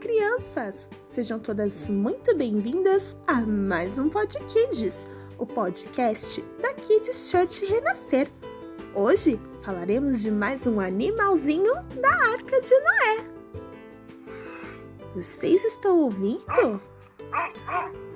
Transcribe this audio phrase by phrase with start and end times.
[0.00, 0.88] crianças!
[1.10, 5.06] Sejam todas muito bem-vindas a mais um Podkids,
[5.38, 8.28] o podcast da Kids Church Renascer.
[8.94, 13.24] Hoje falaremos de mais um animalzinho da Arca de Noé.
[15.14, 16.80] Vocês estão ouvindo?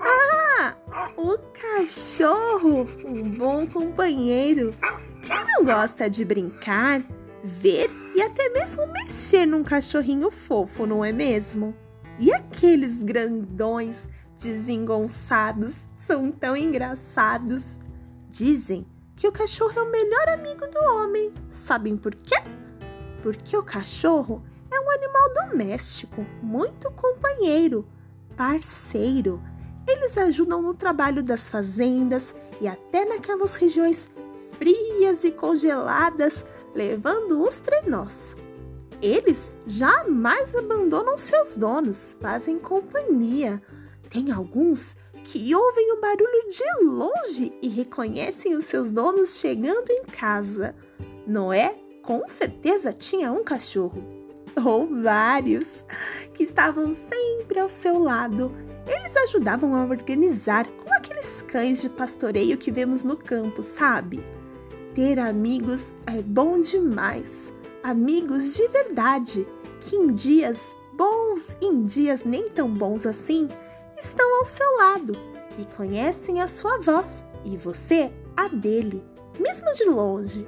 [0.00, 0.74] Ah,
[1.16, 4.74] o cachorro, um bom companheiro.
[5.22, 7.02] Quem não gosta de brincar,
[7.44, 11.74] ver e até mesmo mexer num cachorrinho fofo, não é mesmo?
[12.18, 13.96] E aqueles grandões
[14.40, 17.62] desengonçados são tão engraçados.
[18.30, 21.32] Dizem que o cachorro é o melhor amigo do homem.
[21.50, 22.36] Sabem por quê?
[23.22, 27.86] Porque o cachorro é um animal doméstico, muito companheiro,
[28.36, 29.42] parceiro.
[29.86, 34.08] Eles ajudam no trabalho das fazendas e até naquelas regiões
[34.58, 38.36] frias e congeladas levando os trenós.
[39.00, 43.62] Eles jamais abandonam seus donos, fazem companhia.
[44.08, 50.04] Tem alguns que ouvem o barulho de longe e reconhecem os seus donos chegando em
[50.04, 50.74] casa.
[51.26, 54.04] Noé com certeza tinha um cachorro,
[54.62, 55.84] ou vários,
[56.34, 58.52] que estavam sempre ao seu lado.
[58.86, 64.22] Eles ajudavam a organizar com aqueles cães de pastoreio que vemos no campo, sabe?
[64.94, 67.52] Ter amigos é bom demais.
[67.82, 69.44] Amigos de verdade,
[69.80, 70.56] que em dias
[70.96, 73.48] bons e em dias nem tão bons assim,
[73.98, 75.12] estão ao seu lado,
[75.50, 79.02] que conhecem a sua voz e você a dele,
[79.40, 80.46] mesmo de longe.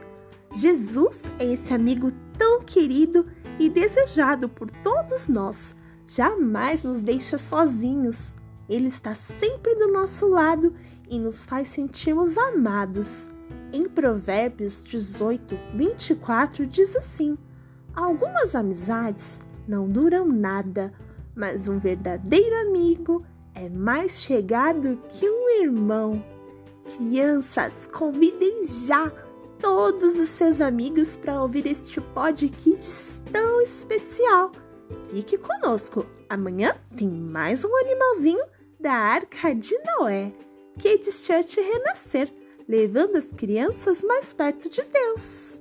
[0.54, 3.26] Jesus é esse amigo tão querido
[3.58, 5.74] e desejado por todos nós.
[6.06, 8.32] Jamais nos deixa sozinhos.
[8.68, 10.72] Ele está sempre do nosso lado
[11.10, 13.34] e nos faz sentirmos amados.
[13.72, 17.36] Em Provérbios 18, 24 diz assim:
[17.94, 20.92] Algumas amizades não duram nada,
[21.34, 23.24] mas um verdadeiro amigo
[23.54, 26.24] é mais chegado que um irmão.
[26.84, 29.10] Crianças, convidem já
[29.58, 34.52] todos os seus amigos para ouvir este podcast tão especial.
[35.10, 38.44] Fique conosco, amanhã tem mais um animalzinho
[38.78, 40.32] da Arca de Noé.
[40.76, 42.32] Kate Church renascer
[42.68, 45.55] levando as crianças mais perto de Deus.